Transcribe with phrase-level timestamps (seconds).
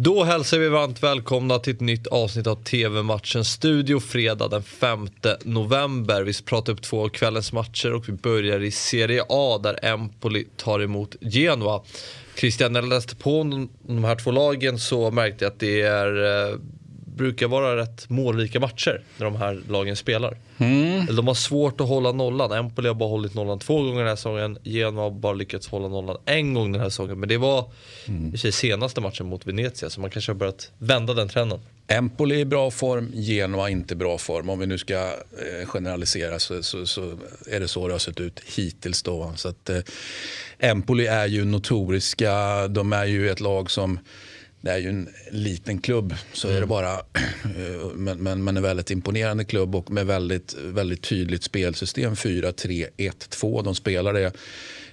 [0.00, 5.08] Då hälsar vi varmt välkomna till ett nytt avsnitt av TV-matchen Studio fredag den 5
[5.44, 6.22] november.
[6.22, 10.46] Vi pratar upp två av kvällens matcher och vi börjar i Serie A där Empoli
[10.56, 11.82] tar emot Genoa.
[12.36, 16.24] Christian, när jag läste på de här två lagen så märkte jag att det är,
[16.50, 16.58] eh,
[17.18, 20.36] brukar vara rätt målrika matcher när de här lagen spelar.
[20.58, 21.06] Mm.
[21.06, 22.52] De har svårt att hålla nollan.
[22.52, 24.58] Empoli har bara hållit nollan två gånger den här säsongen.
[24.62, 27.20] Genoa har bara lyckats hålla nollan en gång den här säsongen.
[27.20, 27.70] Men det var
[28.08, 28.34] mm.
[28.34, 31.60] i senaste matchen mot Venezia så man kanske har börjat vända den trenden.
[31.90, 34.50] Empoli i bra form, Genoa inte bra form.
[34.50, 38.20] Om vi nu ska eh, generalisera så, så, så, är det så det har sett
[38.20, 39.02] ut hittills.
[39.02, 39.32] Då.
[39.36, 39.78] Så att, eh,
[40.58, 42.68] Empoli är ju notoriska.
[42.68, 43.98] De är ju ett lag som
[44.60, 46.68] det är ju en liten klubb, så är det mm.
[46.68, 46.92] bara.
[47.44, 52.14] Eh, men, men, men en väldigt imponerande klubb och med väldigt, väldigt tydligt spelsystem.
[52.14, 53.64] 4-3-1-2.
[53.64, 54.24] De spelar det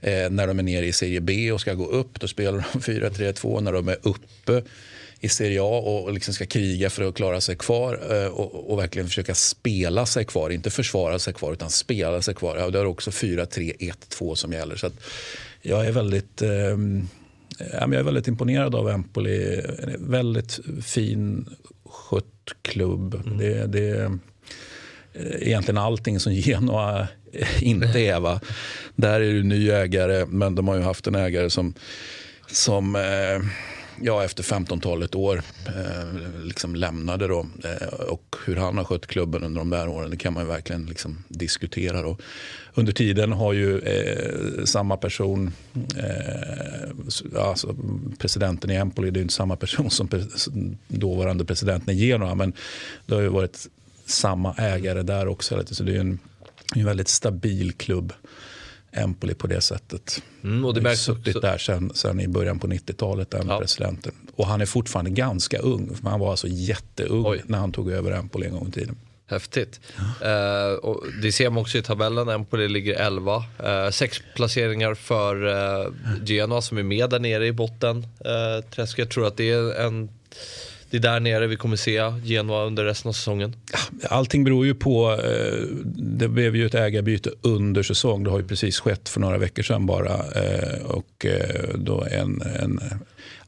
[0.00, 2.20] eh, när de är nere i Serie B och ska gå upp.
[2.20, 4.62] Då spelar de 4-3-2 när de är uppe
[5.20, 8.78] i Serie A och liksom ska kriga för att klara sig kvar eh, och, och,
[8.78, 10.50] verkligen försöka spela sig kvar.
[10.50, 12.56] Inte försvara sig kvar, utan spela sig kvar.
[12.56, 14.76] Ja, det är också 4-3-1-2 som gäller.
[14.76, 14.90] Så
[15.62, 16.42] jag är väldigt...
[16.42, 16.76] Eh,
[17.72, 19.62] jag är väldigt imponerad av Empoli.
[19.82, 21.48] En väldigt fin
[21.84, 22.26] skött
[22.62, 23.14] klubb.
[23.14, 23.38] Mm.
[23.38, 24.18] Det, det är
[25.40, 27.08] egentligen allting som Genoa
[27.60, 28.20] inte är.
[28.20, 28.40] Va?
[28.96, 31.74] Där är det ny ägare, men de har ju haft en ägare som,
[32.46, 33.42] som eh,
[34.00, 37.28] ja, efter 15-talet år eh, liksom lämnade.
[37.28, 37.46] Då.
[37.64, 40.86] Eh, och hur han har skött klubben under de där åren det kan man verkligen
[40.86, 42.02] liksom diskutera.
[42.02, 42.16] Då.
[42.74, 45.52] Under tiden har ju eh, samma person,
[45.96, 47.76] eh, alltså
[48.18, 50.08] presidenten i Empoli, det är inte samma person som
[50.88, 52.52] dåvarande presidenten i Genoa, men
[53.06, 53.68] det har ju varit
[54.06, 55.62] samma ägare där också.
[55.66, 56.18] Så det är en,
[56.74, 58.12] en väldigt stabil klubb.
[58.92, 60.22] Empoli på det sättet.
[60.44, 61.40] Mm, och det märks suttit också.
[61.40, 63.58] där sen, sen i början på 90-talet, den ja.
[63.58, 64.12] presidenten.
[64.36, 65.96] Och han är fortfarande ganska ung.
[66.04, 67.42] Han var alltså jätteung Oj.
[67.46, 68.96] när han tog över Empoli en gång i tiden.
[69.26, 69.80] Häftigt.
[70.20, 70.76] Ja.
[70.76, 72.28] Och det ser man också i tabellen.
[72.28, 73.36] Empoli ligger 11.
[73.36, 75.92] Uh, eh, sex placeringar för uh,
[76.24, 77.96] Genoa som är med där nere i botten.
[77.98, 78.98] Uh, träsket.
[78.98, 80.08] Jag tror att det är en
[80.90, 83.56] det är där nere vi kommer se Genoa under resten av säsongen?
[84.08, 85.12] Allting beror ju på...
[85.12, 85.62] Eh,
[85.94, 88.24] det blev ju ett ägarbyte under säsong.
[88.24, 90.14] Det har ju precis skett för några veckor sedan bara.
[90.14, 92.80] Eh, och eh, då en, en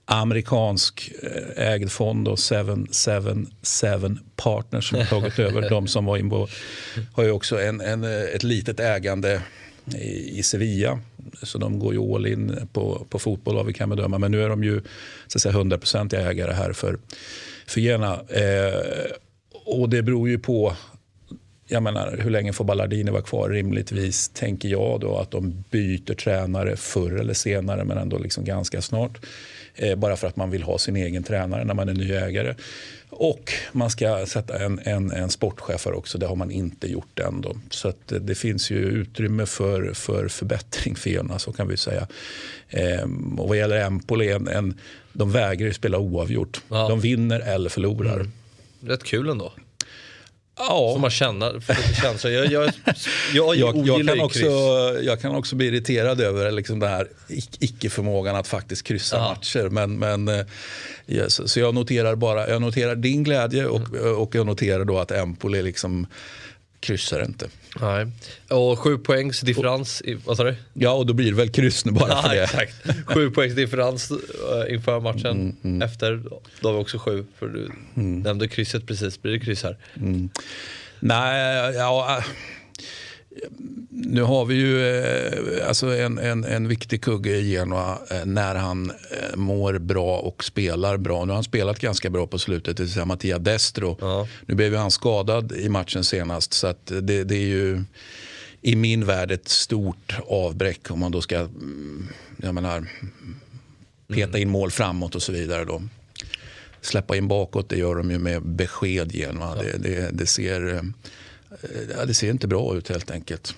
[0.04, 1.12] amerikansk
[1.56, 5.70] ägd fond, då, 777 Partners, som har tagit över.
[5.70, 6.48] De som var inbo
[7.12, 9.42] har ju också en, en, ett litet ägande
[9.94, 11.00] i, Sevilla.
[11.42, 14.18] Så de går ju all in på, på fotboll vad vi kan bedöma.
[14.18, 14.80] Men nu är de ju
[15.26, 16.98] så att säga, 100% ägare här för,
[17.66, 18.12] för Gena.
[18.14, 19.12] Eh,
[19.64, 20.76] och det beror ju på
[21.72, 23.48] jag menar, hur länge får Ballardini vara kvar?
[23.48, 28.82] Rimligtvis tänker jag då att de byter tränare förr eller senare men ändå liksom ganska
[28.82, 29.26] snart.
[29.74, 32.54] Eh, bara för att man vill ha sin egen tränare när man är ny ägare.
[33.08, 36.18] Och man ska sätta en, en, en sportchef också.
[36.18, 37.40] Det har man inte gjort än.
[37.40, 37.56] Då.
[37.70, 42.08] Så att det finns ju utrymme för, för förbättring för Ena, så kan vi säga.
[42.70, 44.78] Ehm, och vad gäller Empoli, en, en,
[45.12, 46.60] de vägrar ju spela oavgjort.
[46.68, 46.88] Ja.
[46.88, 48.14] De vinner eller förlorar.
[48.14, 48.32] Mm.
[48.80, 49.52] Rätt kul ändå.
[50.58, 50.90] Ja.
[50.92, 51.60] Som man känner,
[52.02, 52.32] känslor.
[52.32, 52.72] Jag, jag,
[53.34, 54.46] jag, jag, jag, kan också,
[55.02, 57.08] jag kan också bli irriterad över liksom den här
[57.58, 59.28] icke-förmågan att faktiskt kryssa ja.
[59.28, 59.68] matcher.
[59.68, 60.44] Men, men,
[61.06, 64.98] yes, eh, så jag noterar bara jag noterar din glädje och, och jag noterar då
[64.98, 66.06] att Empoli liksom
[66.82, 67.48] kryssar inte.
[67.80, 68.06] Nej.
[68.48, 70.54] Och sju poängs differens, vad sa du?
[70.72, 72.42] Ja, och då blir det väl kryss nu bara ja, för det.
[72.42, 72.74] Exakt.
[73.06, 74.18] Sju poängs differens uh,
[74.74, 75.26] inför matchen.
[75.26, 75.82] Mm, mm.
[75.82, 76.22] Efter,
[76.60, 78.20] då har vi också sju, för du mm.
[78.20, 79.22] nämnde krysset precis.
[79.22, 79.76] Blir det kryss här?
[79.96, 80.30] Mm.
[81.00, 82.22] Nej, ja
[83.90, 88.54] nu har vi ju eh, alltså en, en, en viktig kugge i Genoa eh, när
[88.54, 91.24] han eh, mår bra och spelar bra.
[91.24, 93.98] Nu har han spelat ganska bra på slutet, det vill säga Mattia Destro.
[94.00, 94.28] Ja.
[94.46, 97.82] Nu blev han skadad i matchen senast så att det, det, är ju
[98.60, 102.86] i min värld ett stort avbräck om man då ska mm, jag menar,
[104.08, 105.64] peta in mål framåt och så vidare.
[105.64, 105.82] Då.
[106.80, 109.56] Släppa in bakåt, det gör de ju med besked Genoa.
[109.56, 109.62] Ja.
[109.62, 110.92] Det, det, det ser
[111.96, 113.54] ja, det ser inte bra ut helt enkelt.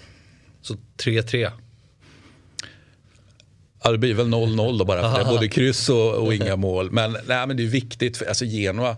[0.62, 1.50] Så 3-3?
[3.82, 5.12] Ja, det blir väl 0-0 då bara.
[5.12, 6.90] För det både kryss och, och, inga mål.
[6.90, 8.16] Men, nej, men det är viktigt.
[8.16, 8.96] För, alltså Genoa,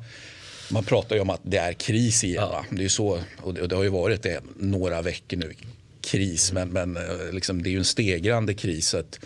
[0.71, 2.65] man pratar ju om att det är kris i Genoa.
[2.71, 2.77] Ja.
[2.77, 5.55] Det, är så, och det, och det, har ju varit det några veckor nu.
[6.01, 7.03] Kris, men, men eh,
[7.33, 8.95] liksom, det är ju en stegrande kris.
[8.95, 9.21] Att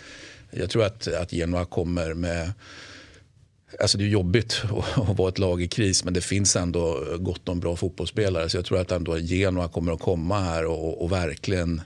[0.51, 2.53] jag tror att, att Genoa kommer med
[3.79, 4.63] Alltså det är jobbigt
[4.95, 8.49] att vara ett lag i kris men det finns ändå gott om bra fotbollsspelare.
[8.49, 11.81] Så jag tror att ändå Genoa kommer att komma här och, och verkligen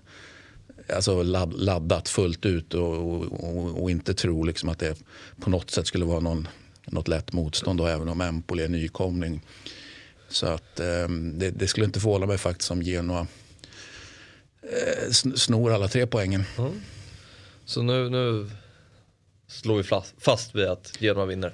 [0.94, 4.98] alltså laddat fullt ut och, och, och inte tro liksom att det
[5.42, 6.48] på något sätt skulle vara någon
[6.86, 9.42] något lätt motstånd då, även om Empoli är nykomling.
[10.30, 13.28] Så att eh, det, det, skulle inte förvåna mig faktiskt om Genoa
[14.62, 16.44] eh, snor alla tre poängen.
[16.58, 16.82] Mm.
[17.66, 18.50] Så nu, nu
[19.48, 19.84] slår vi
[20.20, 21.54] fast vid att Genoa vinner?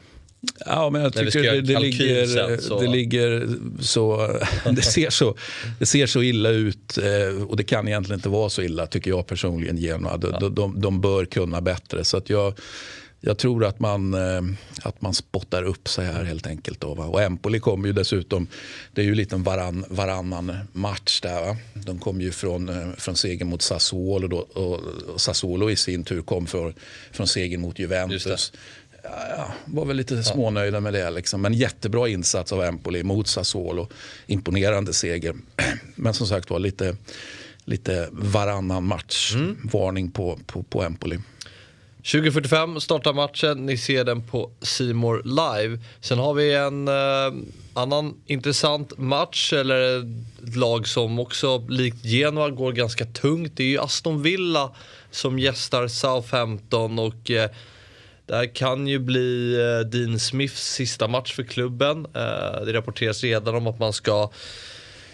[0.65, 2.81] Ja, men jag tycker det, det, ligger, sen, så...
[2.81, 3.47] det ligger
[3.79, 4.37] så...
[4.71, 5.35] Det ser så,
[5.79, 9.11] det ser så illa ut eh, och det kan egentligen inte vara så illa tycker
[9.11, 9.77] jag personligen.
[9.77, 10.17] Genoa.
[10.17, 10.49] De, ja.
[10.49, 12.03] de, de bör kunna bättre.
[12.03, 12.53] Så att jag,
[13.19, 14.41] jag tror att man, eh,
[14.83, 16.81] att man spottar upp sig här helt enkelt.
[16.81, 16.87] Då?
[16.87, 18.47] Och Empoli kommer ju dessutom,
[18.93, 21.41] det är ju lite varann, varannan match där.
[21.41, 21.57] Va?
[21.73, 26.21] De kom ju från, eh, från segern mot Sassuolo då, och Sassuolo i sin tur
[26.21, 26.73] kom för,
[27.11, 28.53] från segern mot Juventus.
[29.03, 31.09] Ja, var väl lite smånöjda med det.
[31.09, 31.41] Liksom.
[31.41, 33.87] Men jättebra insats av Empoli mot Sassuolo.
[34.27, 35.35] Imponerande seger.
[35.95, 36.95] Men som sagt var lite,
[37.65, 39.33] lite varannan match.
[39.35, 39.57] Mm.
[39.63, 41.19] Varning på, på, på Empoli.
[42.03, 45.79] 20.45 startar matchen, ni ser den på Simor live.
[45.99, 47.43] Sen har vi en eh,
[47.73, 49.99] annan intressant match, eller
[50.43, 53.51] ett lag som också likt Genoa går ganska tungt.
[53.55, 54.71] Det är ju Aston Villa
[55.11, 57.49] som gästar Southampton och eh,
[58.31, 62.05] det här kan ju bli eh, Dean Smiths sista match för klubben.
[62.05, 64.31] Eh, det rapporteras redan om att man ska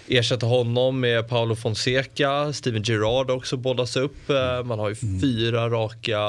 [0.08, 2.54] ersätta honom med Paolo Fonseca.
[2.54, 4.30] Steven Gerrard också bollas upp.
[4.30, 5.22] Eh, man har ju mm.
[5.22, 6.20] fyra raka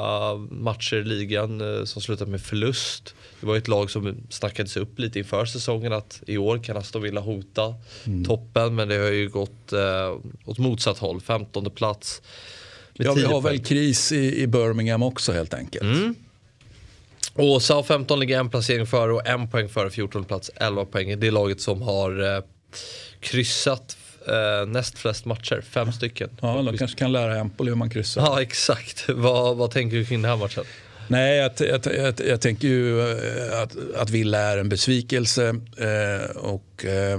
[0.50, 3.14] matcher i ligan som slutar med förlust.
[3.40, 7.02] Det var ett lag som snackades upp lite inför säsongen att i år kan Aston
[7.02, 7.74] Villa hota
[8.04, 8.24] mm.
[8.24, 11.20] toppen men det har ju gått eh, åt motsatt håll.
[11.20, 12.22] 15 plats.
[12.92, 15.82] Ja, vi har väl kris i, i Birmingham också helt enkelt.
[15.82, 16.14] Mm.
[17.38, 21.20] Och Southampton ligger en placering före och en poäng före 14 plats, 11 poäng.
[21.20, 22.42] Det är laget som har eh,
[23.20, 23.96] kryssat
[24.28, 26.30] eh, näst flest matcher, fem stycken.
[26.42, 28.22] Ja, de kanske kan lära Empoli hur man kryssar.
[28.22, 29.04] Ja, exakt.
[29.08, 30.64] Vad, vad tänker du kring den här matchen?
[31.08, 35.48] Nej, jag, jag, jag, jag, tänker ju eh, att, att Villa är en besvikelse.
[35.76, 37.18] Eh, och eh,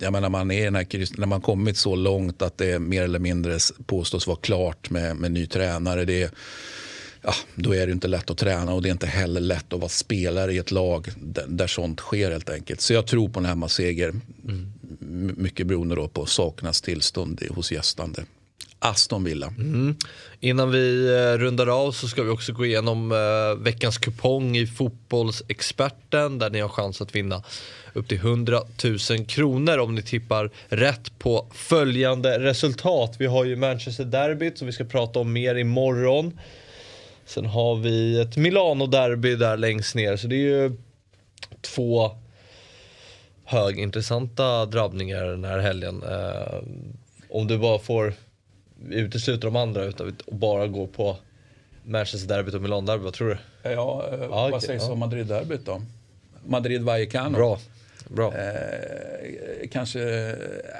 [0.00, 3.58] jag menar, man är när, när man kommit så långt att det mer eller mindre
[3.86, 6.04] påstås vara klart med, med ny tränare.
[6.04, 6.34] Det,
[7.22, 9.80] ja, då är det inte lätt att träna och det är inte heller lätt att
[9.80, 12.80] vara spelare i ett lag där, där sånt sker helt enkelt.
[12.80, 14.08] Så jag tror på en hemmaseger.
[14.08, 14.72] Mm
[15.36, 18.24] mycket beroende då på sakernas tillstånd hos gästande.
[18.78, 19.46] Aston Villa.
[19.46, 19.96] Mm.
[20.40, 24.66] Innan vi eh, rundar av så ska vi också gå igenom eh, veckans kupong i
[24.66, 27.42] Fotbollsexperten där ni har chans att vinna
[27.92, 33.16] upp till 100 000 kronor om ni tippar rätt på följande resultat.
[33.18, 36.38] Vi har ju Manchester Derbyt som vi ska prata om mer imorgon.
[37.24, 40.76] Sen har vi ett Milano-derby där längst ner så det är ju
[41.60, 42.10] två
[43.44, 46.02] högintressanta drabbningar den här helgen.
[46.02, 46.58] Eh,
[47.30, 48.14] om du bara får
[48.90, 51.16] utesluta de andra utan och bara gå på
[51.84, 53.38] Manchester-derbyt och Milan-derbyt, vad tror du?
[53.70, 54.92] Ja, eh, vad okay, sägs ja.
[54.92, 55.82] om Madrid-derbyt då?
[56.44, 57.36] Madrid-Vallecano.
[57.36, 57.58] Bra.
[58.08, 58.34] Bra.
[58.34, 60.00] Eh, kanske,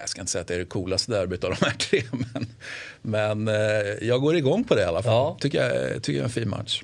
[0.01, 2.47] jag ska inte säga att det är det coolaste derbyt av de här tre, men,
[3.03, 5.13] men eh, jag går igång på det i alla fall.
[5.13, 5.37] Ja.
[5.41, 6.83] Tycker, jag, tycker jag är en fin match.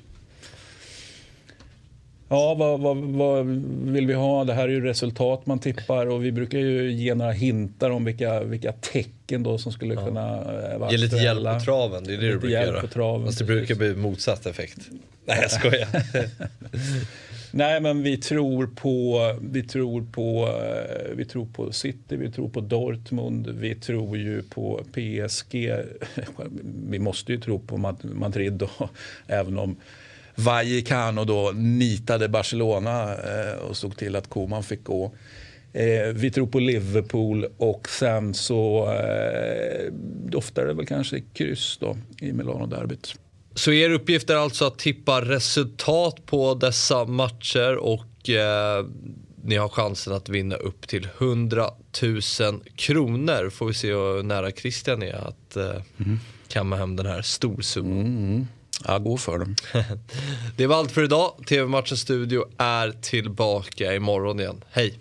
[2.31, 3.45] Ja, vad, vad, vad,
[3.93, 4.43] vill vi ha?
[4.43, 8.05] Det här är ju resultat man tippar och vi brukar ju ge några hintar om
[8.05, 10.05] vilka, vilka tecken då som skulle ja.
[10.05, 10.37] kunna
[10.71, 12.81] eh, vara Ge lite hjälp på traven, det är det lite du brukar göra.
[12.81, 14.89] På traven, Fast det brukar bli motsatt effekt.
[15.25, 15.87] Nej, jag skojar.
[17.51, 22.49] Nej, men vi tror på, vi tror på, eh, vi tror på City, vi tror
[22.49, 25.73] på Dortmund, vi tror ju på PSG.
[26.89, 28.69] Vi måste ju tro på Madrid då,
[29.27, 29.75] även om
[30.35, 35.11] Vallecano då nitade Barcelona eh, och såg till att Koman fick gå.
[35.73, 39.93] Eh, vi tror på Liverpool och sen så eh,
[40.25, 43.15] doftar det väl kanske kryss då i Milano-derbyt.
[43.59, 48.85] Så er uppgift är alltså att tippa resultat på dessa matcher och eh,
[49.43, 51.69] ni har chansen att vinna upp till 100
[52.01, 52.21] 000
[52.75, 53.49] kronor.
[53.49, 56.19] Får vi se hur nära Christian är att eh, mm.
[56.47, 58.01] kamma hem den här storsumman.
[58.01, 58.47] Mm.
[58.87, 59.55] Ja, gå för dem.
[60.57, 61.33] det var allt för idag.
[61.47, 64.63] TV-matchens studio är tillbaka imorgon igen.
[64.71, 64.99] Hej!